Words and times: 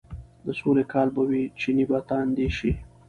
د 0.45 0.47
سولې 0.59 0.83
کال 0.93 1.07
به 1.15 1.21
وي، 1.29 1.43
چينې 1.59 1.83
به 1.89 1.99
تاندې 2.09 2.47
شي، 2.57 2.71